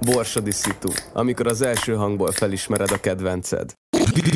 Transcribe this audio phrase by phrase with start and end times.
[0.00, 3.72] Borsodi szitu, amikor az első hangból felismered a kedvenced.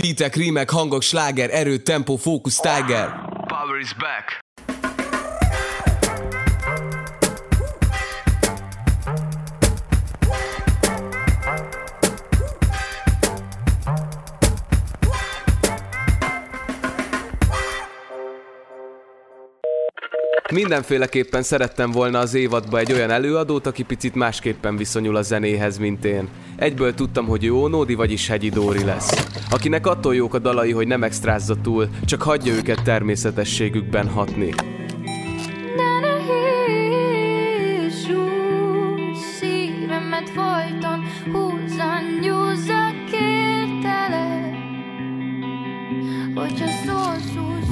[0.00, 3.08] Beatek, rímek, hangok, sláger, erő, tempo, fókusz, tiger.
[3.46, 4.40] Power is back.
[20.52, 26.04] Mindenféleképpen szerettem volna az évadba egy olyan előadót, aki picit másképpen viszonyul a zenéhez, mint
[26.04, 26.28] én.
[26.56, 29.26] Egyből tudtam, hogy ő Ónódi, vagyis Hegyi Dóri lesz.
[29.50, 34.54] Akinek attól jók a dalai, hogy nem extrázza túl, csak hagyja őket természetességükben hatni.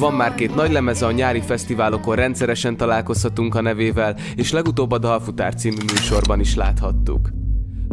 [0.00, 4.98] Van már két nagy lemeze, a nyári fesztiválokon rendszeresen találkozhatunk a nevével, és legutóbb a
[4.98, 7.30] Dalfutár című műsorban is láthattuk.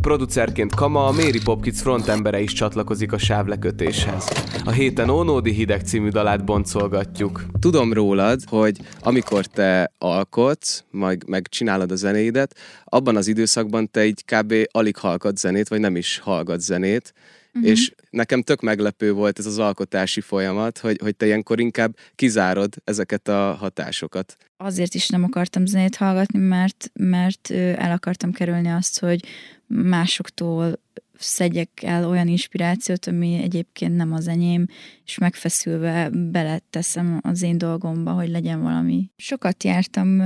[0.02, 4.28] Producerként Kama, a Méri Pop Kids frontembere is csatlakozik a sávlekötéshez.
[4.66, 7.46] A héten Ónódi hideg című dalát boncolgatjuk.
[7.60, 14.24] Tudom rólad, hogy amikor te alkotsz, majd megcsinálod a zenéidet, abban az időszakban te így
[14.26, 14.54] kb.
[14.72, 17.14] alig hallgat zenét, vagy nem is hallgat zenét,
[17.54, 17.70] uh-huh.
[17.70, 22.74] és nekem tök meglepő volt ez az alkotási folyamat, hogy, hogy te ilyenkor inkább kizárod
[22.84, 24.38] ezeket a hatásokat.
[24.58, 29.24] Azért is nem akartam zenét hallgatni, mert, mert el akartam kerülni azt, hogy
[29.68, 30.80] másoktól
[31.20, 34.66] szedjek el olyan inspirációt, ami egyébként nem az enyém,
[35.06, 39.10] és megfeszülve beleteszem az én dolgomba, hogy legyen valami.
[39.16, 40.22] Sokat jártam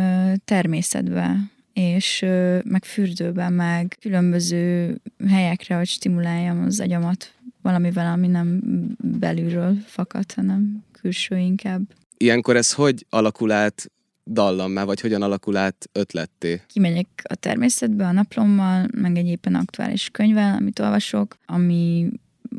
[0.45, 1.35] természetbe,
[1.73, 2.25] és
[2.63, 4.95] meg fürdőben, meg különböző
[5.27, 8.59] helyekre, hogy stimuláljam az agyamat valamivel, ami nem
[8.97, 11.81] belülről fakad, hanem külső inkább.
[12.17, 13.91] Ilyenkor ez hogy alakul át
[14.27, 16.61] dallammá, vagy hogyan alakul át ötletté?
[16.67, 22.09] kimegyek a természetbe a naplommal, meg egy éppen aktuális könyvvel, amit olvasok, ami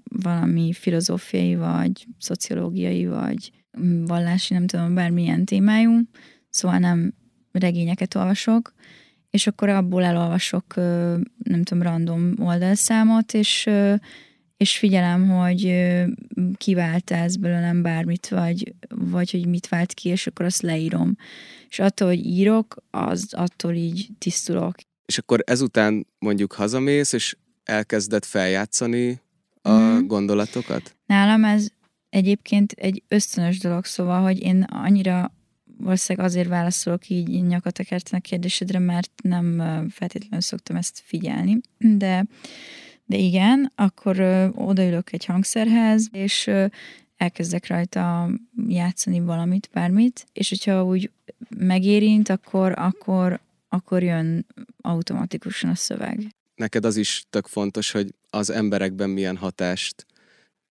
[0.05, 3.53] valami filozófiai, vagy szociológiai, vagy
[4.07, 6.01] vallási, nem tudom, bármilyen témájú,
[6.51, 7.15] szóval nem
[7.53, 8.75] regényeket olvasok,
[9.33, 10.75] és akkor abból elolvasok,
[11.45, 13.71] nem tudom, random oldalszámot, és,
[14.57, 15.93] és figyelem, hogy
[16.57, 21.17] kivált ez belőlem bármit, vagy, vagy hogy mit vált ki, és akkor azt leírom.
[21.69, 24.75] És attól, hogy írok, az attól így tisztulok.
[25.07, 29.21] És akkor ezután mondjuk hazamész, és elkezded feljátszani
[29.63, 30.07] a Mhm.
[30.07, 30.97] gondolatokat?
[31.07, 31.69] Nálam ez
[32.09, 35.33] egyébként egy ösztönös dolog, szóval, hogy én annyira
[35.83, 42.25] valószínűleg azért válaszolok így nyakat a kérdésedre, mert nem feltétlenül szoktam ezt figyelni, de,
[43.05, 46.67] de igen, akkor ö, odaülök egy hangszerhez, és ö,
[47.17, 48.31] elkezdek rajta
[48.69, 51.11] játszani valamit, bármit, és hogyha úgy
[51.57, 54.47] megérint, akkor, akkor, akkor jön
[54.81, 56.35] automatikusan a szöveg.
[56.55, 60.07] Neked az is tök fontos, hogy az emberekben milyen hatást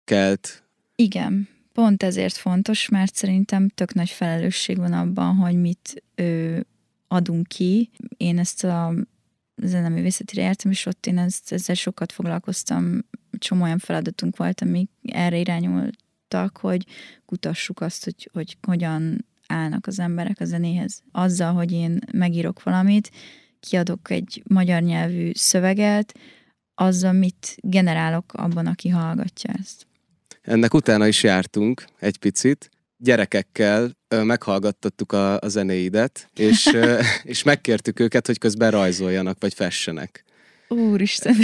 [0.03, 0.63] kelt.
[0.95, 1.47] Igen,
[1.79, 6.59] pont ezért fontos, mert szerintem tök nagy felelősség van abban, hogy mit ö,
[7.07, 7.89] adunk ki.
[8.17, 8.93] Én ezt a
[9.55, 12.99] zeneművészetire jártam, és ott én ezt, ezzel sokat foglalkoztam.
[13.37, 16.85] Csomó olyan feladatunk volt, amik erre irányultak, hogy
[17.25, 21.01] kutassuk azt, hogy, hogy hogyan állnak az emberek a zenéhez.
[21.11, 23.11] Azzal, hogy én megírok valamit,
[23.59, 26.19] kiadok egy magyar nyelvű szöveget,
[26.75, 29.87] azzal mit generálok abban, aki hallgatja ezt.
[30.49, 32.69] Ennek utána is jártunk egy picit.
[32.97, 36.69] Gyerekekkel meghallgattattuk a, a zenéidet, és,
[37.23, 40.23] és megkértük őket, hogy közben rajzoljanak, vagy fessenek.
[40.67, 41.35] Úristen.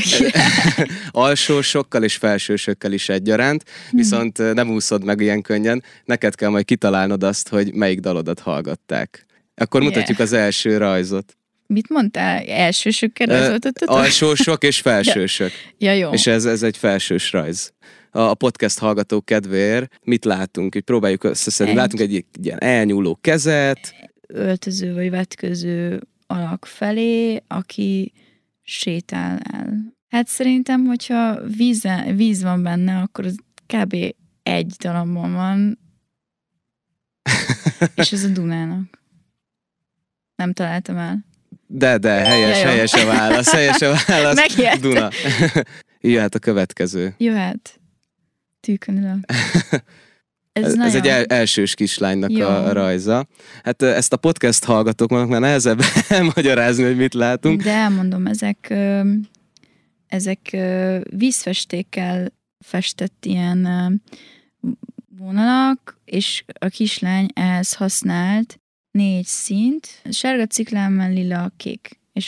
[1.11, 6.65] Alsósokkal és felsősökkel is egyaránt, viszont ö, nem úszod meg ilyen könnyen, neked kell majd
[6.65, 9.25] kitalálnod azt, hogy melyik dalodat hallgatták.
[9.55, 9.93] Akkor Yeah.
[9.93, 11.37] mutatjuk az első rajzot.
[11.67, 12.43] Mit mondtál?
[12.43, 13.89] Elsősökkel rajzoltatok?
[13.89, 15.51] Alsósok és felsősök.
[15.77, 16.11] Ja, jó.
[16.11, 17.73] És ez, ez egy felsős rajz.
[18.15, 20.75] A, podcast hallgatók kedvéért mit látunk?
[20.75, 21.73] Így próbáljuk összeszedni.
[21.73, 23.95] Látunk egy, egy ilyen elnyúló kezet,
[24.27, 28.13] Öltöző vagy vetköző alak felé, aki
[28.63, 29.93] sétál el.
[30.09, 33.35] Hát szerintem, hogyha víz, víz van benne, akkor az
[33.65, 33.95] kb.
[34.43, 35.79] egy darabban van,
[37.95, 39.03] és ez a Dunának.
[40.35, 41.25] Nem találtam el.
[41.67, 44.55] de, de, helyes, Ja, helyes a válasz, helyes a válasz.
[44.81, 45.09] Duna.
[46.01, 47.15] Jöhet a következő.
[47.17, 47.79] Jöhet.
[48.65, 49.19] Tűkön ülök.
[50.53, 50.95] Ez, Ez, nagyon...
[50.95, 52.47] egy el, elsős kislánynak Jó.
[52.47, 53.27] a, rajza.
[53.63, 57.61] Hát ezt a podcast hallgatók vannak már nehezebb elmagyarázni, hogy mit látunk.
[57.61, 58.73] De elmondom, ezek,
[60.07, 60.57] ezek
[61.09, 63.67] vízfestékkel festett ilyen
[65.17, 68.59] vonalak, és a kislány ehhez használt
[68.91, 71.99] négy szint, sárga ciklámen, lila, kék.
[72.13, 72.27] És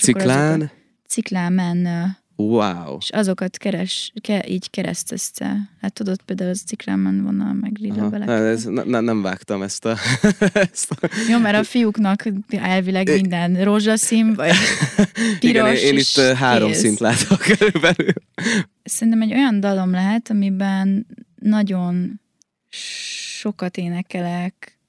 [1.07, 2.03] ciklámen, ö,
[2.39, 2.97] Wow.
[2.99, 5.69] és azokat keres, ke, így keresztezte.
[5.81, 8.27] Hát tudod, például az cikrámen vonal, meg lila belek.
[8.27, 9.95] Na, ez, ne, ne- nem vágtam ezt a...
[10.71, 14.51] ezt a Jó, mert a fiúknak elvileg minden rózsaszín, vagy
[15.39, 16.79] piros, igen, én, én itt három kész.
[16.79, 18.13] szint látok körülbelül.
[18.83, 22.21] Szerintem egy olyan dalom lehet, amiben nagyon
[23.39, 24.79] sokat énekelek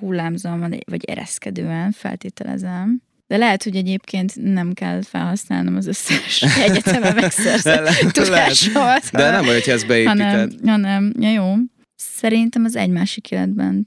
[0.00, 3.02] hullámzóan, vagy ereszkedően, feltételezem.
[3.32, 9.10] De lehet, hogy egyébként nem kell felhasználnom az összes egyetemen megszerzett tudásomat.
[9.12, 10.68] De nem baj, hogyha ezt hanem, beépíted.
[10.68, 11.54] hanem, ja jó.
[11.96, 13.86] Szerintem az egy másik életben.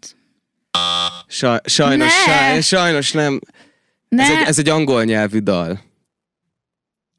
[1.28, 2.34] Saj, sajnos, Ne!
[2.34, 3.40] saj, sajnos nem.
[4.10, 4.24] Ne!
[4.24, 5.82] Ez egy, ez egy angol nyelvű dal.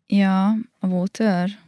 [0.06, 0.46] Ja,
[0.80, 1.50] a Water.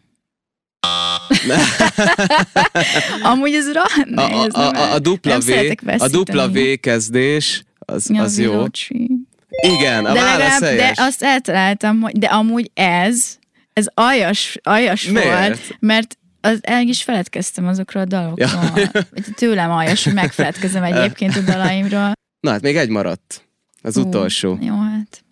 [3.22, 3.66] Amúgy ez.
[3.66, 5.50] A, Ne, a, ez a, a, a dupla V,
[5.98, 6.48] a dupla.
[6.48, 8.50] V kezdés, az, Ja, az jó.
[8.50, 9.26] Vilocsi.
[9.48, 10.98] Igen, a de válasz legalább, de helyes.
[10.98, 13.36] azt eltaláltam, hogy de amúgy ez,
[13.72, 15.38] ez aljas, aljas Miért?
[15.38, 18.78] volt, mert az, el is feledkeztem azokról a dalokról.
[18.92, 19.02] Ja.
[19.36, 22.12] Tőlem aljas, hogy megfeledkezem egyébként a dalaimról.
[22.40, 23.44] Na hát még egy maradt.
[23.82, 24.58] Az Ú, utolsó.
[24.60, 25.22] Jó, hát.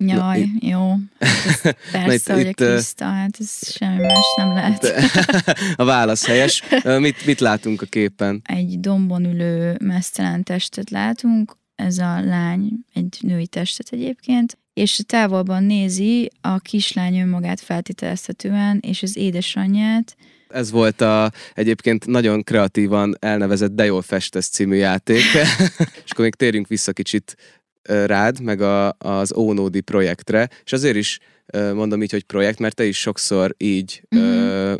[0.00, 0.94] Jaj, Na, jó.
[1.20, 1.60] Hát ez
[1.92, 4.94] persze, itt- hogy itt, a ö, Kriszta, hát ez semmi más nem lehet.
[5.76, 6.62] a válasz helyes.
[6.84, 8.42] Mit, mit látunk a képen?
[8.44, 15.64] Egy dombon ülő mesztelen testet látunk, ez a lány egy női testet egyébként, és távolban
[15.64, 20.16] nézi a kislány önmagát feltételezhetően, és az édesanyját,
[20.48, 25.22] Ez volt a egyébként nagyon kreatívan elnevezett De jól festesz című játék.
[26.04, 27.36] és akkor még térjünk vissza kicsit
[27.82, 31.18] rád, meg a, az Ónódi projektre, és azért is
[31.52, 34.74] mondom így, hogy projekt, mert te is sokszor így ö,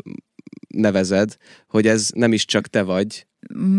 [0.67, 1.37] nevezed,
[1.67, 3.27] hogy ez nem is csak te vagy,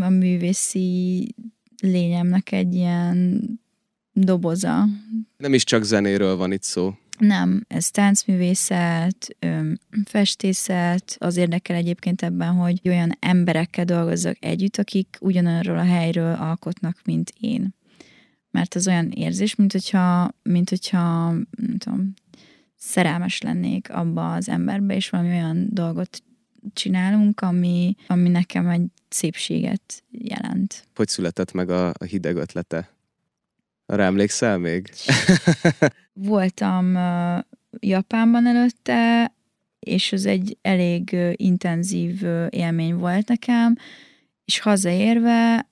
[0.01, 1.35] a művészi
[1.81, 3.43] lényemnek egy ilyen
[4.13, 4.85] doboza.
[5.37, 6.95] nem is csak zenéről van itt szó.
[7.19, 9.37] Nem, ez táncművészet,
[10.05, 17.01] festészet, az érdekel egyébként ebben, hogy olyan emberekkel dolgozzak együtt, akik ugyanarról a helyről alkotnak,
[17.05, 17.75] mint én.
[18.51, 22.15] Mert az olyan érzés, mint hogyha, mint hogyha nem tudom,
[22.77, 26.23] szerelmes lennék abba az emberbe, és valami olyan dolgot
[26.73, 30.85] csinálunk, ami, ami nekem egy szépséget jelent.
[30.95, 32.91] Hogy született meg a, a hideg ötlete?
[33.87, 34.91] Arra emlékszel még?
[36.13, 37.39] Voltam ö,
[37.79, 39.33] Japánban előtte,
[39.79, 43.77] és az egy elég ö, intenzív ö, élmény volt nekem,
[44.45, 45.69] és hazaérve,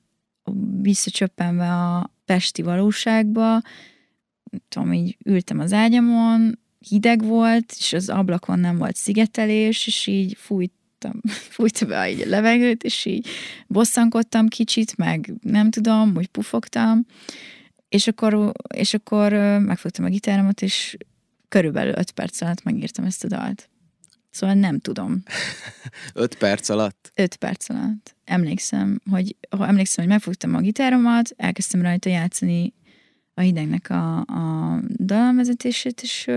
[0.80, 3.60] visszacsöppenve a pesti valóságba,
[4.68, 6.58] tudom, így ültem az ágyamon,
[6.88, 10.36] hideg volt, és az ablakon nem volt szigetelés, és így
[10.98, 11.20] fújtam,
[11.54, 13.28] fújtam be így a levegőt, és így
[13.66, 17.06] bosszankodtam kicsit, meg nem tudom, úgy pufogtam,
[17.88, 20.96] és akkor, és akkor megfogtam a gitáromat, és
[21.48, 23.68] körülbelül öt perc alatt megírtam ezt a dalt.
[24.30, 25.22] Szóval nem tudom.
[26.14, 27.12] Öt perc alatt?
[27.14, 28.16] Öt perc alatt.
[28.24, 32.74] Emlékszem, hogy, ha emlékszem, hogy megfogtam a gitáromat, elkezdtem rajta játszani
[33.34, 36.30] a hidegnek a, a dalvezetését, és,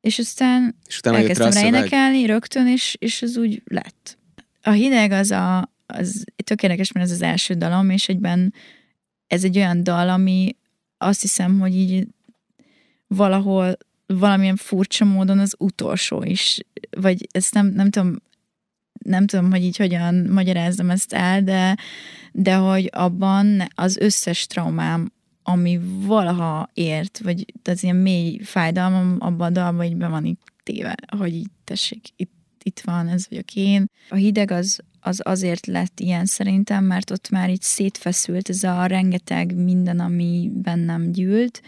[0.00, 4.18] és aztán És utána elkezdtem rá énekelni rögtön, és, és az úgy lett.
[4.62, 8.54] A hideg az a, az tök érdekes, mert ez az első dalom, és egyben
[9.26, 10.56] ez egy olyan dal, ami
[10.98, 12.06] azt hiszem, hogy így
[13.06, 16.58] valahol valamilyen furcsa módon az utolsó is,
[16.90, 18.16] vagy ezt nem, nem tudom,
[19.04, 21.76] nem tudom, hogy így hogyan magyarázzam ezt el, de,
[22.32, 25.12] de hogy abban az összes traumám,
[25.50, 30.40] ami valaha ért, vagy az ilyen mély fájdalmam abban a dalban így be van itt
[30.62, 33.90] téve, hogy így tessék, itt, itt van, ez vagyok én.
[34.08, 38.86] A hideg az, az azért lett ilyen szerintem, mert ott már így szétfeszült ez a
[38.86, 41.62] rengeteg minden, ami bennem gyűlt,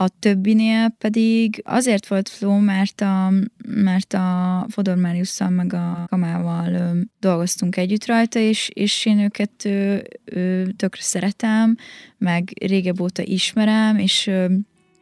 [0.00, 3.32] a többinél pedig azért volt flow, mert a,
[3.66, 9.64] mert a Fodor Máriusszal meg a Kamával ö, dolgoztunk együtt rajta, és, és én őket
[9.64, 11.76] ö, ö, tökre szeretem,
[12.18, 14.46] meg régebb óta ismerem, és ö,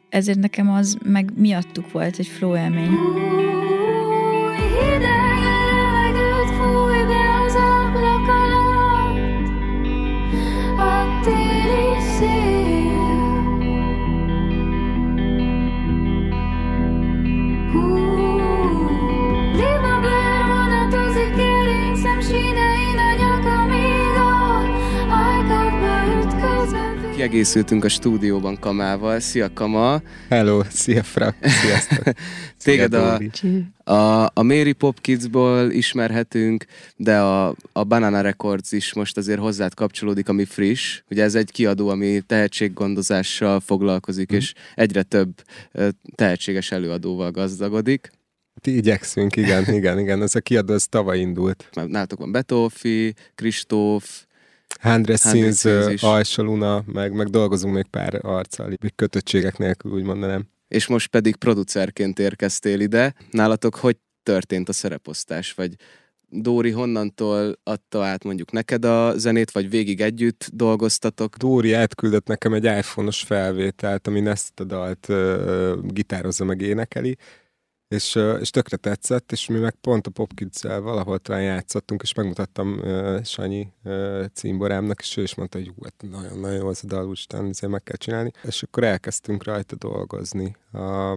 [0.09, 2.95] ezért nekem az meg miattuk volt egy flow élmény.
[27.27, 29.21] Ütközve Kiegészültünk a stúdióban Kamával.
[29.21, 30.03] Szia Kama!
[30.29, 32.15] Hello, szia Fra, sziasztok.
[32.65, 33.21] Téged a,
[33.85, 36.65] a, a Mary Pop Kidsból ismerhetünk,
[36.97, 41.03] de a, a Banana Records is most azért hozzád kapcsolódik, ami friss.
[41.11, 45.43] Ugye ez egy kiadó, ami tehetséggondozással foglalkozik, és egyre több
[46.15, 48.11] tehetséges előadóval gazdagodik.
[48.55, 50.23] Hát igyekszünk, igen, igen, igen.
[50.23, 51.69] Ez a kiadó, ez tavaly indult.
[51.73, 54.27] Nálatok van Betófi, Kristóf,
[54.81, 56.03] Handres Handres Scenes, Scenes is.
[56.03, 60.49] Alsaluna, meg, meg dolgozunk még pár arccal, kötöttségek nélkül, úgy mondanám.
[60.69, 63.15] és most pedig producerként érkeztél ide.
[63.31, 65.53] Nálatok hogy történt a szereposztás?
[65.53, 65.75] Vagy
[66.29, 71.37] Dóri honnantól adta át mondjuk neked a zenét, vagy végig együtt dolgoztatok?
[71.37, 77.17] Dóri átküldött nekem egy iPhone-os felvételt, amin ezt a dalt uh, gitározza meg énekeli,
[77.89, 82.79] és, és tökre tetszett, és mi meg pont a popkids valahol talán játszottunk, és megmutattam
[82.79, 87.07] uh, Sanyi uh, címborámnak, és ő is mondta, hogy hát nagyon-nagyon jó az a dal,
[87.07, 88.31] úristen, ezért meg kell csinálni.
[88.43, 90.57] És akkor elkezdtünk rajta dolgozni.
[90.73, 91.13] A,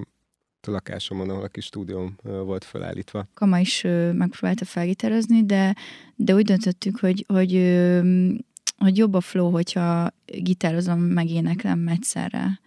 [0.67, 3.27] a lakásomon, ahol a kis stúdióm volt felállítva.
[3.33, 3.81] Kama is
[4.13, 5.75] megpróbálta felgitározni, de,
[6.15, 7.53] de úgy döntöttük, hogy, hogy,
[8.77, 12.59] hogy jobb a flow, hogyha gitározom, meg éneklem egyszerre.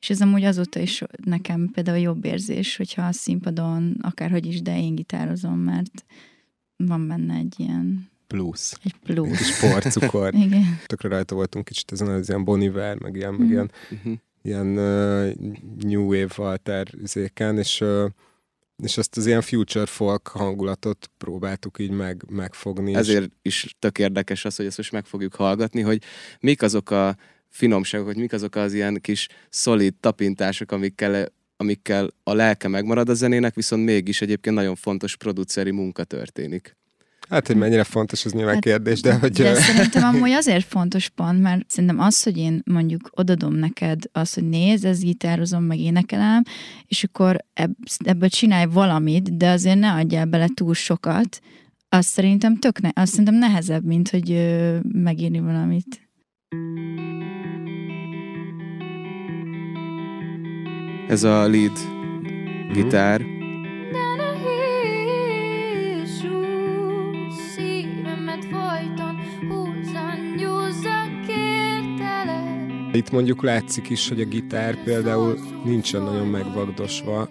[0.00, 4.78] És ez amúgy azóta is nekem például jobb érzés, hogyha a színpadon, akárhogy is, de
[4.80, 6.04] én gitározom, mert
[6.76, 8.78] van benne egy ilyen, Plusz.
[8.84, 9.36] egy plusz.
[9.38, 10.34] Kis porcukor.
[10.46, 10.78] Igen.
[10.86, 13.50] Tökre rajta voltunk kicsit ezen az ilyen Boniver, meg ilyen, meg Mhm.
[13.52, 14.12] ilyen Uh-huh.
[14.42, 15.34] ilyen uh,
[15.80, 18.04] New Wave Walter üzéken, és, uh,
[18.82, 22.90] és ezt az ilyen future folk hangulatot próbáltuk így meg, megfogni.
[22.90, 26.02] és Ezért is tök érdekes az, hogy ezt most meg fogjuk hallgatni, hogy
[26.40, 27.16] mik azok a
[27.50, 33.14] finomságok, hogy mik azok az ilyen kis szolid tapintások, amikkel, amikkel a lelke megmarad a
[33.14, 36.78] zenének, viszont mégis egyébként nagyon fontos produceri munka történik.
[37.30, 39.32] Hát, hogy mennyire fontos, az nyilván Hát, kérdés, de hogy...
[39.32, 44.34] De szerintem amúgy azért fontos pont, mert szerintem az, hogy én mondjuk odadom neked azt,
[44.34, 46.42] hogy nézd, ez gitározom, meg énekelem,
[46.86, 51.40] és akkor ebb, ebből csinálj valamit, de azért ne adjál bele túl sokat,
[51.88, 56.08] az szerintem tök ne, az szerintem nehezebb, mint hogy ö, megírni valamit.
[61.10, 61.78] Ez a lead
[62.72, 63.20] gitár.
[71.26, 72.94] Kértelek.
[72.96, 77.28] Itt mondjuk látszik is, hogy a gitár például nincsen nagyon megvagdosva,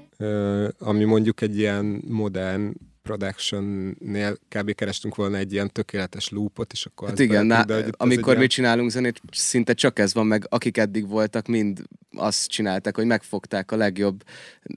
[0.80, 2.74] ami mondjuk egy ilyen modern
[3.10, 4.76] production-nél kb.
[4.76, 8.90] kerestünk volna egy ilyen tökéletes loopot, és akkor Hát igen, na, de amikor mi csinálunk
[8.90, 11.82] zenét, szinte csak ez van, meg akik eddig voltak, mind
[12.16, 14.24] azt csinálták, hogy megfogták a legjobb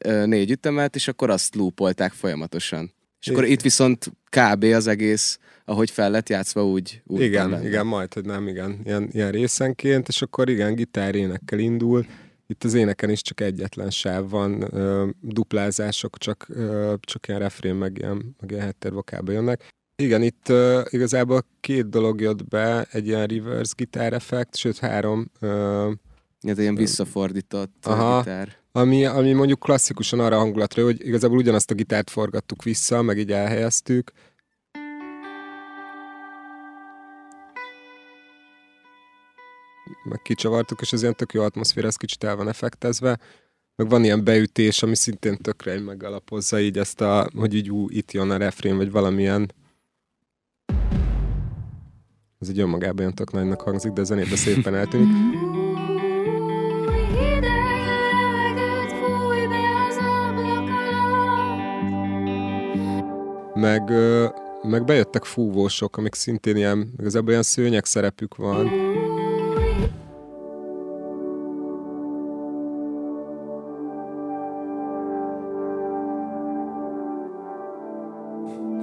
[0.04, 2.92] ö, négy ütemet, és akkor azt loopolták folyamatosan.
[3.20, 4.64] És akkor itt viszont kb.
[4.64, 9.08] az egész, ahogy fel lett játszva, úgy, úgy Igen, igen, majd, hogy nem, igen, ilyen,
[9.12, 12.06] ilyen részenként, és akkor igen, gitár énekkel indul,
[12.52, 14.68] itt az éneken is csak egyetlen sáv van,
[15.20, 16.46] duplázások, csak,
[17.00, 19.72] csak ilyen refrén, meg ilyen, meg ilyen háttérvokába jönnek.
[19.96, 25.30] Igen, itt ö, igazából két dolog jött be, egy ilyen reverse gitár effekt, sőt három,
[25.40, 25.90] ö,
[26.40, 28.18] Ez ilyen visszafordított Aha.
[28.18, 28.56] Gitár.
[28.72, 33.32] ami, ami mondjuk klasszikusan arra hangulatra, hogy igazából ugyanazt a gitárt forgattuk vissza, meg így
[33.32, 34.12] elhelyeztük,
[40.04, 43.18] meg kicsavartuk, és az ilyen tök jó atmoszféra, ez kicsit el van effektezve.
[43.76, 48.12] Meg van ilyen beütés, ami szintén tökre megalapozza így ezt a, hogy így ú, itt
[48.12, 49.52] jön a refrén, vagy valamilyen
[52.42, 55.08] ez egy önmagában olyan tök nagynak hangzik, de a zenébe szépen eltűnik.
[63.54, 63.90] Meg,
[64.62, 68.70] meg bejöttek fúvósok, amik szintén ilyen, igazából ilyen szőnyeg szerepük van.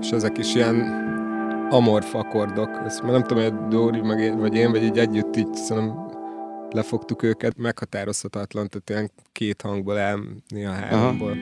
[0.09, 0.79] És ezek is ilyen
[1.69, 2.69] amorf akkordok.
[2.85, 6.07] Ezt már nem tudom, hogy Dóri meg én, vagy én, vagy így együtt így szerintem
[6.69, 7.57] lefogtuk őket.
[7.57, 11.37] Meghatározhatatlan, tehát ilyen két hangból el, néha háromból.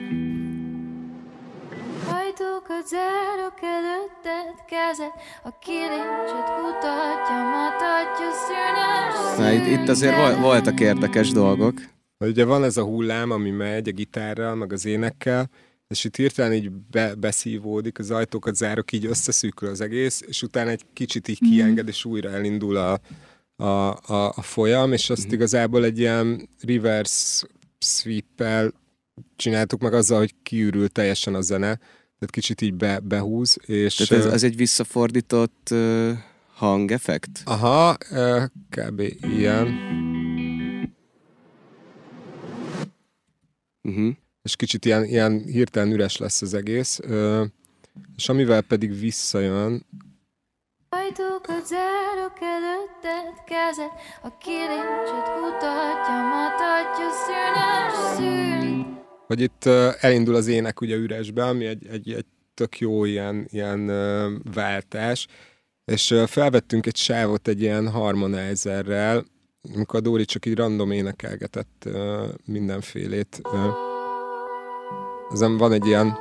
[2.06, 5.12] Ajtókat zárok előtted kezed,
[5.44, 11.74] a kilincset kutatja, matatja szűnös Na, itt, itt azért vol, voltak érdekes dolgok.
[12.18, 15.50] Ugye van ez a hullám, ami megy a gitárral, meg az énekkel,
[15.88, 20.70] és itt hirtelen így be, beszívódik, az ajtókat zárok, így összeszűkül az egész, és utána
[20.70, 23.00] egy kicsit így kienged, és újra elindul a,
[23.56, 23.64] a,
[24.12, 27.46] a, a folyam, és azt igazából egy ilyen reverse
[27.78, 28.72] sweep-el
[29.36, 31.76] csináltuk meg azzal, hogy kiürül teljesen a zene,
[32.18, 33.94] tehát kicsit így be, behúz, és...
[33.94, 36.10] Tehát ez, ez egy visszafordított uh,
[36.54, 37.42] hangeffekt?
[37.44, 39.00] Aha, ö, kb.
[39.20, 39.66] ilyen.
[43.82, 44.16] Uh-huh.
[44.48, 47.44] És kicsit ilyen, ilyen hirtelen üres lesz az egész, ö,
[48.16, 49.86] és amivel pedig visszajön,
[50.90, 53.90] Ajtókat zárok előtted kezed,
[54.22, 58.98] a kilincset kutatja, matatja szűnös szűn.
[59.26, 59.64] hogy itt
[60.00, 63.86] elindul az ének ugye üresbe, ami egy, egy, egy tök jó ilyen, ilyen
[64.54, 65.26] váltás,
[65.84, 69.24] és felvettünk egy sávot egy ilyen harmonizerrel,
[69.74, 71.88] amikor a Dóri csak így random énekelgetett
[72.44, 73.40] mindenfélét.
[73.52, 73.87] Ö.
[75.32, 76.18] Ezen van egy ilyen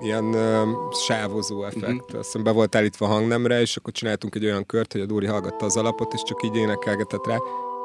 [0.00, 0.62] ilyen ö,
[1.06, 1.86] sávozó effekt.
[1.86, 1.96] Mhm.
[1.96, 2.18] Uh-huh.
[2.18, 5.26] Aztán be volt állítva a hangnemre, és akkor csináltunk egy olyan kört, hogy a Dóri
[5.26, 7.36] hallgatta az alapot, és csak így énekelgetett rá.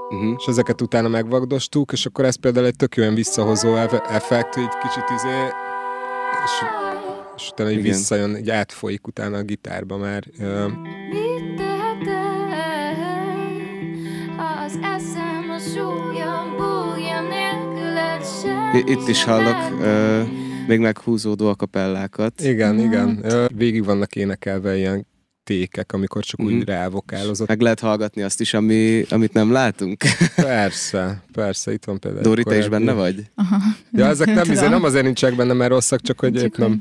[0.09, 0.33] Uh-huh.
[0.37, 4.63] És ezeket utána megvagdostuk, és akkor ez például egy tök olyan visszahozó eff- effekt, hogy
[4.63, 5.43] egy kicsit izé,
[6.45, 6.51] és,
[7.35, 7.91] és utána így Igen.
[7.91, 10.23] visszajön, így átfolyik utána a gitárba már.
[11.09, 12.55] Mit tehetek?
[14.65, 16.55] Az eszem a súlyom,
[18.85, 20.21] Itt is hallok ö,
[20.67, 22.41] még meghúzódó akapellákat.
[22.41, 22.85] igen, Mhm.
[22.85, 23.25] igen.
[23.55, 25.07] Végig vannak énekelve ilyen
[25.43, 26.63] tékek, amikor csak úgy Mhm.
[26.65, 27.47] rávokálozott.
[27.47, 30.03] Meg lehet hallgatni azt is, ami, amit nem látunk.
[30.35, 32.23] Persze, persze, itt van például.
[32.23, 33.23] Dóri, egy te is benne vagy?
[33.35, 33.57] Aha.
[33.91, 36.67] Ja, ezek nem, izé, nem azért nincsenek benne, mert rosszak, csak hogy Csak épp nem.
[36.69, 36.79] hogy-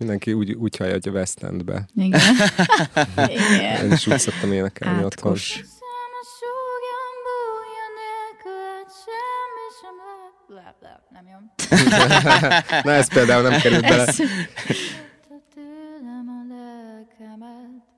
[0.00, 1.88] mindenki úgy, úgy hallja, hogy a West Endbe.
[1.94, 2.20] Igen.
[3.28, 3.92] Én Igen.
[3.92, 5.36] is úgy szoktam énekelni otthon.
[11.12, 11.38] Nem jó.
[12.82, 14.06] Na ez például nem került bele.
[14.06, 14.24] Ez, Te
[15.54, 17.88] tőlem a lelkemet.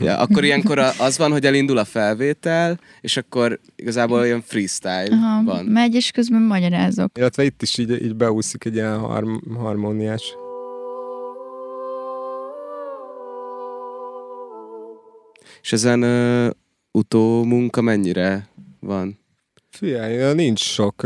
[0.00, 5.42] Ja, akkor ilyenkor az van, hogy elindul a felvétel, és akkor igazából olyan freestyle aha,
[5.44, 5.64] van.
[5.64, 7.18] megy, és közben magyarázok.
[7.18, 10.34] Illetve itt is így, így beúszik egy ilyen harm, harmóniás.
[15.62, 16.50] És ezen ö,
[16.92, 18.48] utómunka mennyire
[18.80, 19.18] van?
[19.70, 21.02] Figyelj, nincs sok.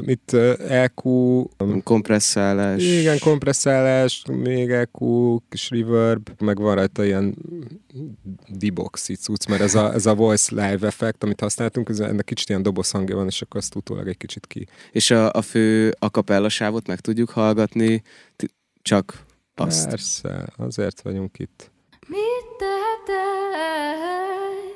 [0.00, 0.32] Itt
[0.68, 1.08] EQ,
[1.82, 2.82] Kompresszálás.
[2.82, 7.34] igen, kompresszálás, még EQ, kis reverb, meg van rajta ilyen
[8.48, 12.48] diboxi cucc, mert ez a, ez a voice live effekt, amit használtunk, ez, ennek kicsit
[12.48, 14.66] ilyen doboz hangja van, és akkor azt utólag egy kicsit ki.
[14.92, 18.02] És a, a fő akapella sávot meg tudjuk hallgatni,
[18.82, 19.88] csak azt.
[19.88, 21.70] Persze, azért vagyunk itt.
[22.08, 22.62] Mit
[23.08, 24.68] tehetek?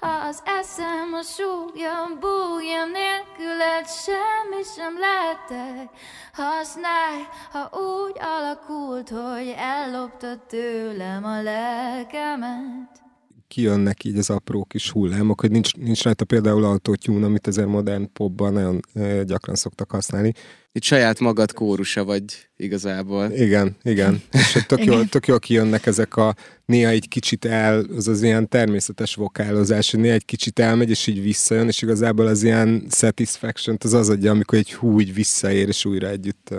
[0.00, 5.88] Ha az eszem a súlyom, bújja nélküled semmi sem lehetek.
[6.32, 13.09] Használj, ha úgy alakult, hogy elloptad tőlem a lelkemet.
[13.50, 18.12] Kijönnek így az apró kis hullámok, hogy nincs, nincs rajta például autotune, amit ezer modern
[18.12, 18.80] popban nagyon
[19.26, 20.32] gyakran szoktak használni.
[20.72, 23.30] Itt saját magad kórusa vagy igazából.
[23.30, 24.22] Igen, igen.
[24.32, 26.34] És hogy tök, jól, tök jól kijönnek ezek a
[26.64, 31.06] néha egy kicsit el, az az ilyen természetes vokálozás, hogy néha egy kicsit elmegy, és
[31.06, 35.68] így visszajön, és igazából az ilyen satisfaction az az adja, amikor egy hú így visszaér,
[35.68, 36.54] és újra együtt,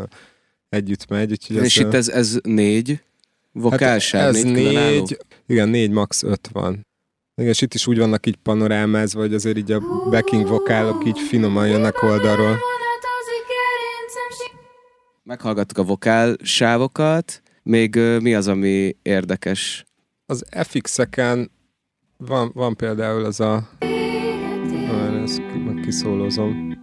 [0.69, 1.31] együtt megy.
[1.31, 3.01] Úgyhogy És ö, itt ez, ez négy
[3.51, 6.23] vokálsáv, Hát ez négy, négy, igen, négy, max.
[6.23, 6.87] öt van.
[7.35, 11.19] Igen, és itt is úgy vannak így panorámázva, hogy azért így a backing vokálok így
[11.19, 12.57] finoman jönnek oldalról.
[15.23, 19.85] Meghallgattuk a vokál sávokat, még mi az, ami érdekes?
[20.25, 21.51] Az FX-eken
[22.17, 23.69] van, van például az a...
[25.23, 26.77] Ezt meg kiszólozom.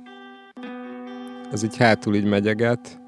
[1.52, 3.00] Ez így hátul így megyeget.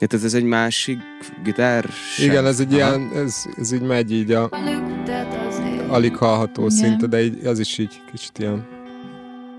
[0.00, 0.98] Hát ez, ez egy másik
[1.44, 1.84] gitár?
[2.18, 2.76] Igen, ez egy Aha.
[2.76, 4.48] ilyen, ez, ez így megy így a
[5.88, 6.76] alig hallható Igen.
[6.76, 8.66] szinte, de így, az is így kicsit ilyen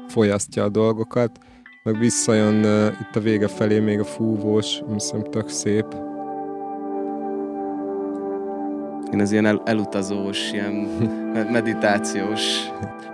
[0.07, 1.39] folyasztja a dolgokat.
[1.83, 5.85] Meg visszajön uh, itt a vége felé még a fúvós, ami szerintem tök szép.
[9.13, 10.73] Én ez ilyen el, elutazós, ilyen
[11.51, 12.41] meditációs.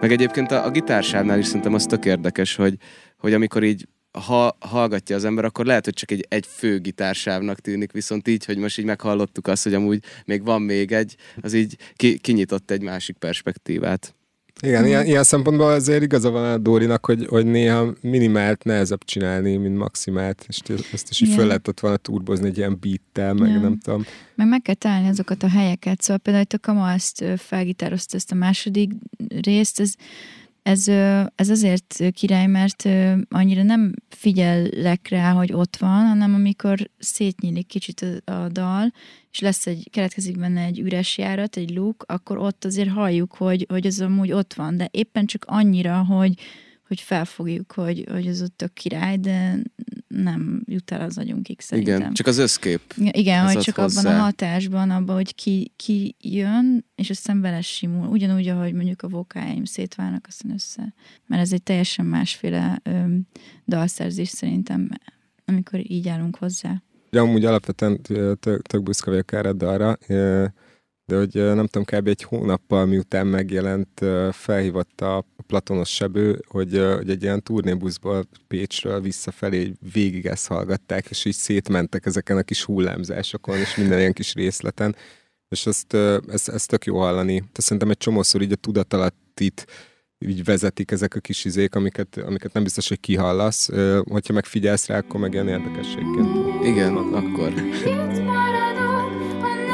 [0.01, 2.77] Meg egyébként a, a gitársávnál is szerintem az tök érdekes, hogy,
[3.17, 3.87] hogy amikor így
[4.19, 8.45] ha hallgatja az ember, akkor lehet, hogy csak egy, egy fő gitársávnak tűnik, viszont így,
[8.45, 12.71] hogy most így meghallottuk azt, hogy amúgy még van még egy, az így ki, kinyitott
[12.71, 14.15] egy másik perspektívát.
[14.61, 19.55] Igen, ilyen, ilyen szempontból azért igaza van a Dórinak, hogy, hogy néha minimált nehezebb csinálni,
[19.55, 20.59] mint maximált, és
[20.93, 21.39] ezt is így Igen.
[21.39, 23.59] föl lehetett volna turbozni egy ilyen beattel, meg Ja.
[23.59, 24.05] nem tudom.
[24.35, 26.01] Meg meg kell találni azokat a helyeket.
[26.01, 28.91] Szóval például itt a Kama ezt ö, felgitározta ezt a második
[29.41, 29.93] részt, ez,
[30.67, 30.87] ez,
[31.35, 32.89] ez azért király, mert
[33.29, 38.93] annyira nem figyellek rá, hogy ott van, hanem amikor szétnyílik kicsit a, dal,
[39.31, 43.65] és lesz egy, keletkezik benne egy üres járat, egy look, akkor ott azért halljuk, hogy,
[43.69, 46.33] hogy az amúgy ott van, de éppen csak annyira, hogy,
[46.87, 49.59] hogy felfogjuk, hogy, hogy az ott tök király, de
[50.07, 51.99] nem jut el az agyunkig szerintem.
[51.99, 52.81] Igen, csak az összkép.
[52.97, 54.01] Igen, Ez hogy csak hozzá.
[54.01, 58.07] abban a hatásban, abban, hogy ki, ki jön, és aztán vele simul.
[58.07, 60.93] Ugyanúgy, ahogy mondjuk a vokáim szétválnak aztán össze.
[61.25, 63.27] Mert ez egy teljesen másféle öm,
[63.65, 64.89] dalszerzés szerintem,
[65.45, 66.81] amikor így állunk hozzá.
[67.09, 68.01] De amúgy alapvetően
[68.39, 69.97] tök, tök büszke vagyok erre a dalra.
[70.07, 70.45] Ö,
[71.07, 72.07] de hogy nem tudom, kb.
[72.07, 79.73] egy hónappal miután megjelent, felhívott a Platonos Sebő, hogy, hogy egy ilyen turnébuszból Pécsről visszafelé
[79.93, 84.95] végig ezt hallgatták, és így szétmentek ezeken a kis hullámzásokon, és minden ilyen kis részleten,
[85.49, 85.93] és ezt,
[86.27, 87.37] ezt, ezt tök jó hallani.
[87.37, 89.65] Tehát szerintem egy csomószor így a tudatalattit
[90.19, 93.69] így vezetik ezek a kis izék, amiket, amiket nem biztos, hogy kihallasz.
[94.03, 96.63] Hogyha megfigyelsz rá, akkor meg ilyen érdekességként.
[96.63, 97.53] Igen, akkor.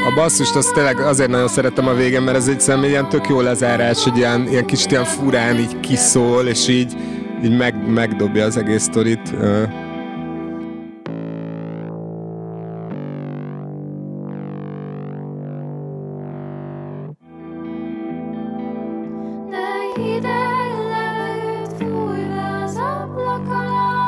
[0.06, 3.28] A basszust azt tényleg azért nagyon szeretem a végén, mert ez egy személy ilyen tök
[3.28, 6.96] jó lezárás, hogy ilyen, ilyen kis ilyen furán így kiszól, és így,
[7.44, 9.34] így meg, megdobja az egész sztorit.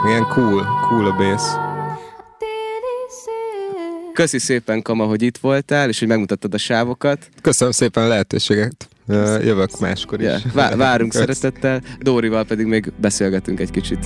[0.05, 1.74] Ilyen cool, cool a bass.
[4.15, 7.29] Köszi szépen, Kama, hogy itt voltál, és hogy megmutattad a sávokat.
[7.41, 8.87] Köszönöm szépen a lehetőséget.
[9.41, 10.27] Jövök máskor is.
[10.53, 10.75] Yeah.
[10.75, 11.21] Várunk Kösz.
[11.21, 13.99] szeretettel, Dórival pedig még beszélgetünk egy kicsit.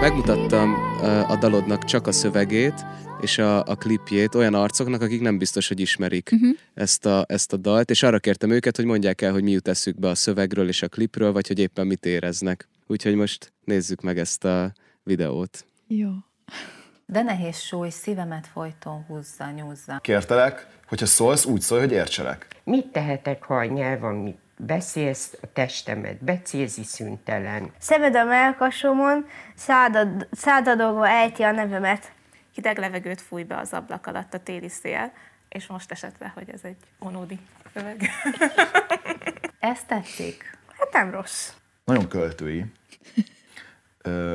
[0.00, 2.86] Megmutattam a dalodnak csak a szövegét,
[3.20, 6.56] és a, a klipjét olyan arcoknak, akik nem biztos, hogy ismerik uh-huh.
[6.74, 9.68] ezt, a, ezt a dalt, és arra kértem őket, hogy mondják el, hogy mi jut
[9.68, 12.68] eszükbe a szövegről és a klipről, vagy hogy éppen mit éreznek.
[12.86, 15.66] Úgyhogy most nézzük meg ezt a videót.
[15.86, 16.10] Jó.
[17.06, 19.98] De nehéz súly, szívemet folyton húzza, nyúzza.
[20.02, 22.46] Kértelek, hogyha szólsz, úgy szólj, hogy értselek.
[22.64, 27.72] Mit tehetek, ha a nyelv, amit beszélsz, a testemet becézi szüntelen.
[27.78, 32.12] Szemed a melkasomon, szádad, szádadogva ejti a nevemet.
[32.54, 35.12] Hideg levegőt fúj be az ablak alatt a téli szél,
[35.48, 37.38] és most esett le, hogy ez egy onódi
[37.74, 38.10] szöveg.
[39.58, 40.58] ez tetszik?
[40.78, 41.52] Hát nem rossz.
[41.84, 42.64] Nagyon költői.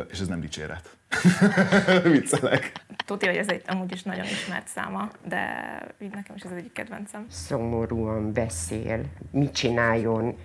[0.10, 0.90] És ez nem dicséret.
[2.12, 2.71] Viccelek.
[3.06, 5.43] Tudja, hogy ez egy amúgy is nagyon ismert száma, de
[6.00, 7.26] így nekem is ez egyik kedvencem.
[7.30, 10.38] Szomorúan beszél, mit csináljon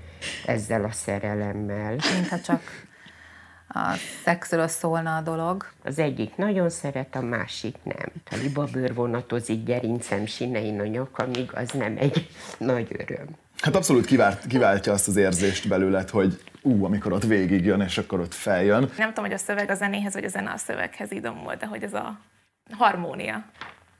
[0.46, 1.96] ezzel a szerelemmel.
[2.14, 2.62] Mintha csak
[3.68, 5.66] a szexről szólna a dolog.
[5.82, 8.12] Az egyik nagyon szeret, a másik nem.
[8.30, 13.26] A libabőr vonatozik gerincem sinein a nyakamig, az nem egy nagy öröm.
[13.62, 17.98] Hát abszolút kivált, kiváltja azt az érzést belőled, hogy ú, amikor ott végig jön, és
[17.98, 18.90] akkor ott feljön.
[18.96, 21.82] Nem tudom, hogy a szöveg a zenéhez, vagy a zene a szöveghez idomul, de hogy
[21.82, 22.20] ez a
[22.70, 23.44] harmónia.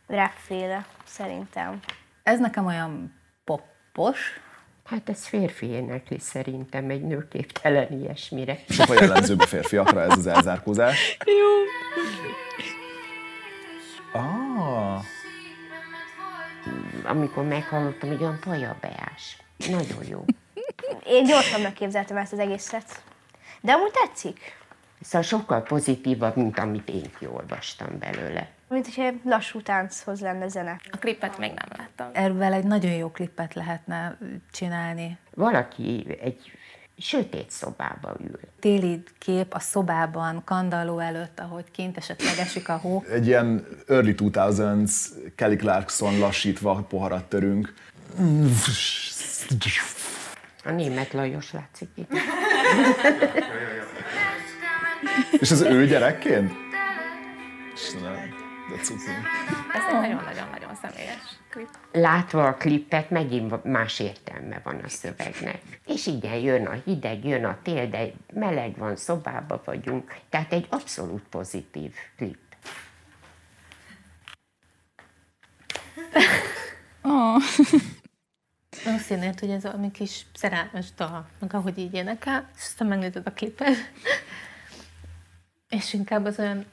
[0.07, 1.81] Rapféle, szerintem.
[2.23, 3.15] Ez nekem olyan
[3.45, 4.41] poppos,
[4.87, 8.59] Hát ez férfi énekli szerintem, egy nő képtelen ilyesmire.
[8.69, 11.19] Sokkal jellemzőbb a férfiakra ez az elzárkózás.
[11.25, 11.47] Jó.
[14.21, 15.05] Ah.
[17.05, 19.37] Amikor meghallottam, hogy olyan pajabeás.
[19.71, 20.25] Nagyon jó.
[21.07, 23.03] Én gyorsan megképzeltem ezt az egészet.
[23.61, 24.39] De amúgy tetszik.
[25.01, 28.51] Szóval sokkal pozitívabb, mint amit én kiolvastam belőle.
[28.69, 30.81] Mint hogyha lassú tánchoz lenne zene.
[30.91, 32.09] A klipet még nem láttam.
[32.13, 34.19] Erről egy nagyon jó klipet lehetne
[34.53, 35.19] csinálni.
[35.35, 36.53] Valaki egy
[36.99, 38.41] sötét szobába ül.
[38.61, 43.05] Téli kép a szobában, kandalló előtt, ahogy kint esetleg esik a hó.
[43.11, 44.93] Egy ilyen early 2000s
[45.35, 47.75] Kelly Clarkson lassítva poharat törünk.
[50.65, 52.11] A német Lajos látszik itt.
[55.31, 56.53] És az ő gyerekként?
[57.75, 58.35] Istenem,
[58.71, 59.03] de cuki.
[59.75, 61.69] Ez egy nagyon-nagyon-nagyon személyes klip.
[61.93, 65.61] Látva a klipet, megint más értelme van a szövegnek.
[65.87, 70.15] És igen, jön a hideg, jön a tél, de meleg van, szobába vagyunk.
[70.29, 72.39] Tehát egy abszolút pozitív klip.
[77.09, 77.43] Oh.
[78.87, 83.33] Jelenti, hogy ez a kis szerelmes dal, meg ahogy így énekel, és aztán megnézed a
[83.33, 83.77] klipet,
[85.69, 86.67] és inkább az olyan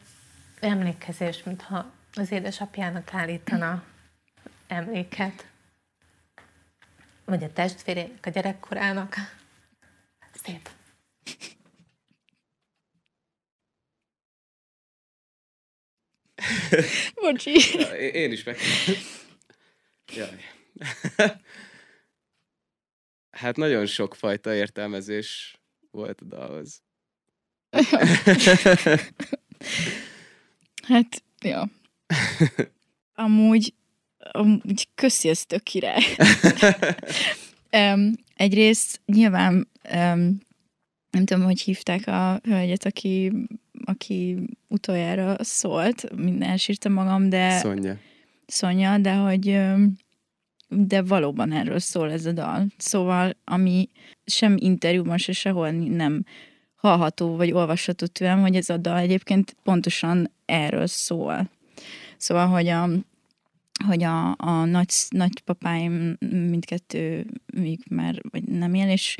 [0.60, 3.84] emlékezés, mintha az édesapjának állítana
[4.68, 5.48] emléket.
[7.26, 9.16] Vagy a testvérének, a gyerekkorának.
[10.44, 10.70] Szép.
[17.16, 17.80] Bocsi.
[17.80, 18.58] Ja, én is meg.
[20.16, 20.40] Jaj.
[23.34, 25.58] Hát nagyon sokfajta értelmezés
[25.92, 26.82] volt a dalhoz.
[30.88, 31.70] hát, ja.
[33.14, 33.74] Amúgy,
[34.18, 36.04] amúgy köszi, ez tök király.
[37.78, 39.54] um, egyrészt nyilván
[39.94, 40.40] um,
[41.10, 43.32] nem tudom, hogy hívták a hölgyet, aki,
[43.86, 47.50] aki utoljára szólt, minden elsírtam magam, de...
[47.50, 47.98] Szonya.
[48.46, 49.96] Szonya, de hogy um,
[50.76, 52.66] de valóban erről szól ez a dal.
[52.78, 53.90] Szóval, ami
[54.26, 56.26] sem interjúban, se sehol nem
[56.76, 61.50] hallható vagy olvasható tőlem, hogy ez a dal egyébként pontosan erről szól.
[62.18, 62.90] Szóval, hogy a,
[63.86, 69.18] hogy a, a nagy, nagypapáim mindkettő még már vagy nem él, és,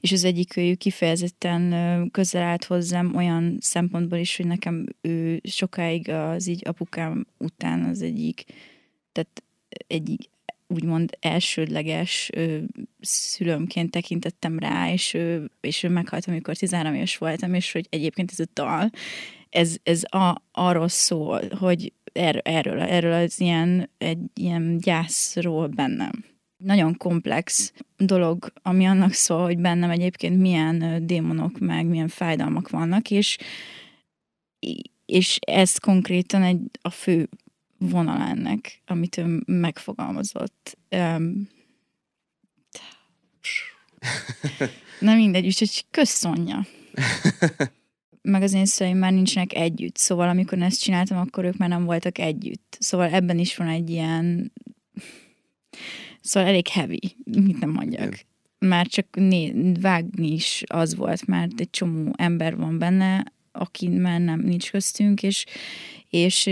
[0.00, 6.08] és az egyik őjük kifejezetten közel állt hozzám olyan szempontból is, hogy nekem ő sokáig
[6.08, 8.44] az így apukám után az egyik,
[9.12, 9.42] tehát
[9.86, 10.30] egyik
[10.68, 12.58] úgymond elsődleges ö,
[13.00, 18.30] szülőmként tekintettem rá, és ő, és ő meghalt, amikor 13 éves voltam, és hogy egyébként
[18.30, 18.90] ez a dal,
[19.50, 26.24] ez, ez a, arról szól, hogy er, erről, erről az ilyen, egy ilyen gyászról bennem.
[26.56, 33.10] Nagyon komplex dolog, ami annak szól, hogy bennem egyébként milyen démonok, meg milyen fájdalmak vannak,
[33.10, 33.38] és,
[35.06, 37.28] és ez konkrétan egy, a fő
[37.78, 40.78] vonal ennek, amit ő megfogalmazott.
[40.90, 41.48] Um,
[45.00, 46.66] Na mindegy, úgyhogy köszönja.
[48.22, 51.84] Meg az én szüleim már nincsenek együtt, szóval amikor ezt csináltam, akkor ők már nem
[51.84, 52.76] voltak együtt.
[52.80, 54.52] Szóval ebben is van egy ilyen...
[56.20, 58.20] Szóval elég heavy, mit nem mondjak.
[58.58, 64.20] Már csak né- vágni is az volt, mert egy csomó ember van benne, aki már
[64.20, 65.44] nem nincs köztünk, és,
[66.10, 66.46] és,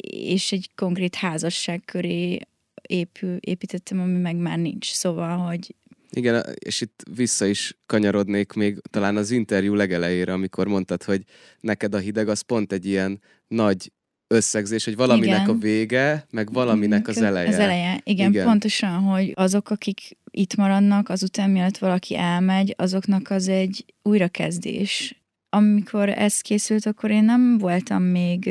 [0.00, 2.38] és egy konkrét házasság köré
[2.82, 4.92] épül, építettem, ami meg már nincs.
[4.92, 5.74] Szóval, hogy
[6.10, 11.22] igen, és itt vissza is kanyarodnék még talán az interjú legelejére, amikor mondtad, hogy
[11.60, 13.92] neked a hideg az pont egy ilyen nagy
[14.26, 15.54] összegzés, hogy valaminek igen.
[15.54, 17.48] a vége, meg valaminek az eleje.
[17.48, 23.30] Az eleje, igen, igen, pontosan, hogy azok, akik itt maradnak, azután mielőtt valaki elmegy, azoknak
[23.30, 28.50] az egy újrakezdés amikor ez készült, akkor én nem voltam még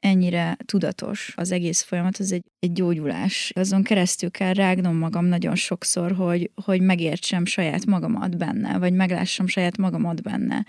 [0.00, 1.32] ennyire tudatos.
[1.36, 3.52] Az egész folyamat az egy, egy gyógyulás.
[3.54, 9.46] Azon keresztül kell rágnom magam nagyon sokszor, hogy, hogy megértsem saját magamat benne, vagy meglássam
[9.46, 10.66] saját magamat benne.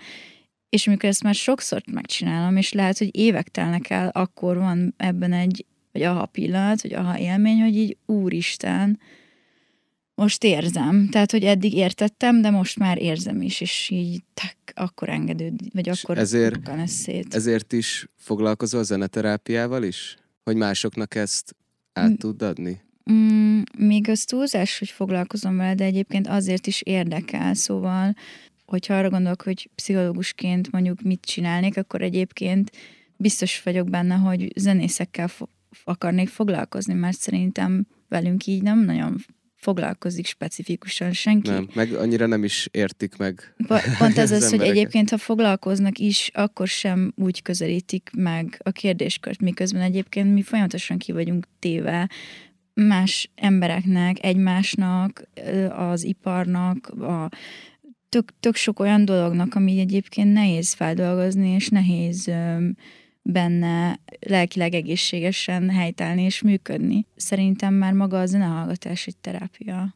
[0.68, 5.32] És amikor ezt már sokszor megcsinálom, és lehet, hogy évek telnek el, akkor van ebben
[5.32, 8.98] egy, vagy aha pillanat, vagy aha élmény, hogy így úristen,
[10.20, 11.08] most érzem.
[11.08, 15.88] Tehát, hogy eddig értettem, de most már érzem is, és így tak, akkor engedőd, vagy
[15.88, 17.34] akkor ezért, ez szét.
[17.34, 20.16] Ezért is foglalkozol a zeneterápiával is?
[20.42, 21.56] Hogy másoknak ezt
[21.92, 22.80] át tud adni?
[23.12, 28.14] Mm, még az túlzás, hogy foglalkozom vele, de egyébként azért is érdekel, szóval
[28.64, 32.70] hogyha arra gondolok, hogy pszichológusként mondjuk mit csinálnék, akkor egyébként
[33.16, 35.50] biztos vagyok benne, hogy zenészekkel fo-
[35.84, 39.24] akarnék foglalkozni, mert szerintem velünk így nem nagyon
[39.60, 41.50] foglalkozik specifikusan senki.
[41.50, 43.54] Nem, meg annyira nem is értik meg.
[43.98, 48.70] Pont ez az, az hogy egyébként, ha foglalkoznak is, akkor sem úgy közelítik meg a
[48.70, 52.10] kérdéskört, miközben egyébként mi folyamatosan ki vagyunk téve
[52.74, 55.22] más embereknek, egymásnak,
[55.68, 57.28] az iparnak, a
[58.08, 62.30] tök, tök sok olyan dolognak, ami egyébként nehéz feldolgozni, és nehéz
[63.22, 67.06] benne lelkileg egészségesen helytállni és működni.
[67.16, 69.94] Szerintem már maga a zenehallgatás egy terápia.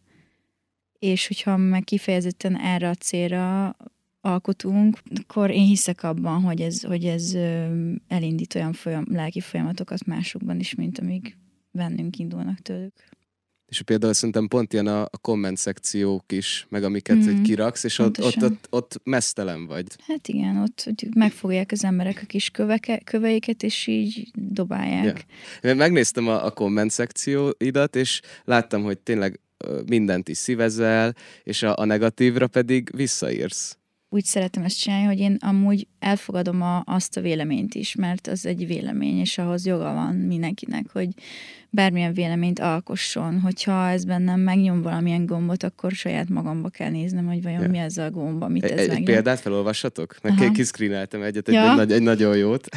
[0.98, 3.76] És hogyha meg kifejezetten erre a célra
[4.20, 7.34] alkotunk, akkor én hiszek abban, hogy ez, hogy ez
[8.08, 11.36] elindít olyan folyam, lelki folyamatokat másokban is, mint amíg
[11.70, 13.13] bennünk indulnak tőlük.
[13.74, 17.98] És például szerintem pont ilyen a, a komment szekciók is, meg amiket mm, kiraksz, és
[17.98, 19.86] ott, ott, ott, ott mesztelen vagy.
[20.06, 25.24] Hát igen, ott hogy megfogják az emberek a kis köveke, köveiket, és így dobálják.
[25.62, 25.70] Ja.
[25.70, 29.40] Én megnéztem a, a komment szekcióidat, és láttam, hogy tényleg
[29.86, 33.78] mindent is szívezel, és a, a negatívra pedig visszaírsz
[34.14, 38.46] úgy szeretem ezt csinálni, hogy én amúgy elfogadom a, azt a véleményt is, mert az
[38.46, 41.08] egy vélemény, és ahhoz joga van mindenkinek, hogy
[41.70, 43.40] bármilyen véleményt alkosson.
[43.40, 47.68] Hogyha ez bennem megnyom valamilyen gombot, akkor saját magamba kell néznem, hogy vajon ja.
[47.68, 50.16] mi ez a gomba, mit ez egy, egy példát felolvassatok?
[50.22, 51.80] Meg kiszkrináltam egyet, egy, ja.
[51.80, 52.68] egy, egy nagyon jót.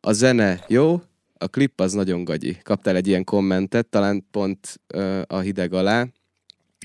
[0.00, 1.00] a zene jó,
[1.38, 2.56] a klip az nagyon gagyi.
[2.62, 6.06] Kaptál egy ilyen kommentet, talán pont uh, a hideg alá,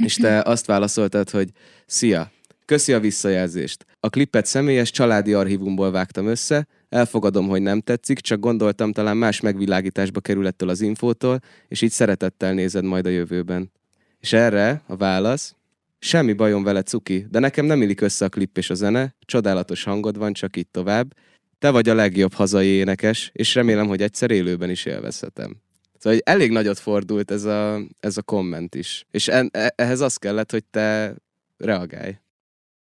[0.04, 1.50] és te azt válaszoltad, hogy
[1.86, 2.32] szia,
[2.66, 3.86] Köszi a visszajelzést.
[4.00, 9.40] A klipet személyes családi archívumból vágtam össze, elfogadom, hogy nem tetszik, csak gondoltam talán más
[9.40, 13.72] megvilágításba kerül ettől az infótól, és így szeretettel nézed majd a jövőben.
[14.20, 15.56] És erre a válasz,
[16.00, 19.84] semmi bajom vele, Cuki, de nekem nem illik össze a klip és a zene, csodálatos
[19.84, 21.14] hangod van, csak itt tovább.
[21.60, 25.62] Te vagy a legjobb hazai énekes, és remélem, hogy egyszer élőben is élvezhetem.
[25.98, 29.06] Szóval elég nagyot fordult ez a, ez a komment is.
[29.12, 31.16] És en, e, ehhez az kellett, hogy te
[31.58, 32.16] reagálj.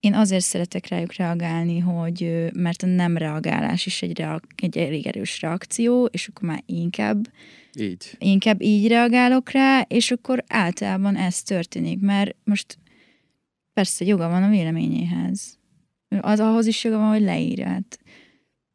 [0.02, 5.08] Én azért szeretek rájuk reagálni, hogy mert a nem reagálás is egy, reak- egy elég
[5.08, 7.28] erős reakció, és akkor már inkább
[7.80, 8.16] Így.
[8.18, 12.78] inkább így reagálok rá, és akkor általában ez történik, mert most
[13.74, 15.58] persze joga van a véleményéhez.
[16.22, 17.68] Az ahhoz is joga van, hogy leírja.
[17.68, 18.00] Hát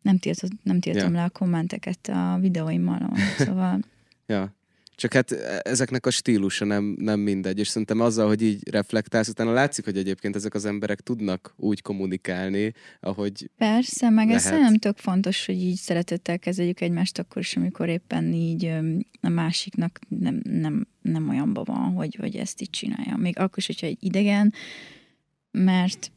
[0.03, 1.19] nem, tiltott, nem tiltom Ja.
[1.19, 3.81] le a kommenteket a videóimmal, szóval
[4.27, 4.55] Ja.
[4.97, 5.33] Csak hát
[5.63, 9.97] ezeknek a stílusa nem, nem mindegy, és szerintem azzal, hogy így reflektálsz, utána látszik, hogy
[9.97, 14.43] egyébként ezek az emberek tudnak úgy kommunikálni, ahogy persze, meg ez Lehet.
[14.43, 18.73] szerintem tök fontos, hogy így szeretettel kezeljük egymást akkor is, amikor éppen így
[19.21, 23.17] a másiknak nem, nem, nem olyanban van, hogy, hogy ezt így csinálja.
[23.17, 24.53] Még akkor is, hogyha egy idegen,
[25.51, 26.11] mert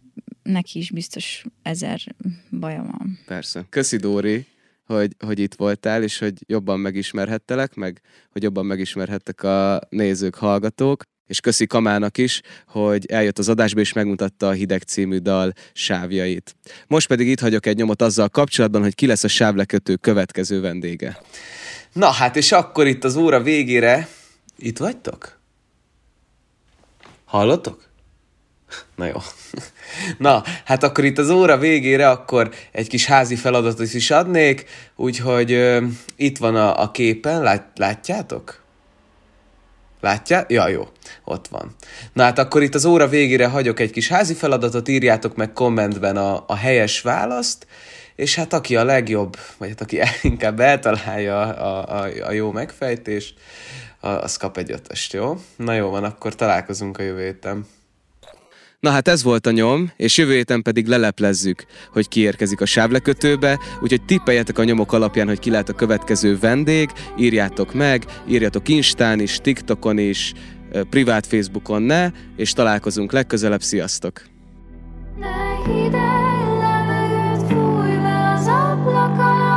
[0.44, 2.16] neki is biztos ezer
[2.52, 3.20] baja van.
[3.26, 3.66] Persze.
[3.70, 4.46] Köszi Dóri,
[4.94, 11.04] hogy, hogy itt voltál, és hogy jobban megismerhettelek, meg hogy jobban megismerhettek a nézők, hallgatók.
[11.28, 16.56] És köszi Kamának is, hogy eljött az adásba és megmutatta a Hideg című dal sávjait.
[16.88, 21.22] Most pedig itt hagyok egy nyomot azzal kapcsolatban, hogy ki lesz a sávlekötő következő vendége.
[21.94, 24.08] Na hát, és akkor itt az óra végére...
[24.58, 25.40] Itt vagytok?
[27.26, 27.89] Hallottok?
[28.96, 29.16] Na jó.
[30.18, 35.52] Na, hát akkor itt az óra végére akkor egy kis házi feladatot is adnék, úgyhogy
[35.52, 38.62] ö, itt van a, a képen, lát, látjátok?
[40.02, 40.52] Látják?
[40.52, 40.88] Ja, jó,
[41.24, 41.76] ott van.
[42.14, 46.18] Na hát akkor itt az óra végére hagyok egy kis házi feladatot, írjátok meg kommentben
[46.18, 47.68] a, a helyes választ,
[48.16, 50.00] és hát aki a legjobb, vagy hát aki
[50.32, 53.34] inkább eltalálja a, a, a jó megfejtést,
[54.00, 55.38] az kap egy ötöst, jó?
[55.56, 57.66] Na jó van, akkor találkozunk a jövő héten.
[58.80, 63.60] Na hát ez volt a nyom, és jövő héten pedig leleplezzük, hogy kiérkezik a sávlekötőbe,
[63.82, 69.20] úgyhogy tippeljetek a nyomok alapján, hogy ki lehet a következő vendég, írjátok meg, írjatok Instán
[69.20, 70.34] is, TikTokon is,
[70.90, 74.22] privát Facebookon ne, és találkozunk legközelebb, sziasztok!
[75.20, 76.30] Ne hideg,
[77.48, 79.49] fúj le az ablakon.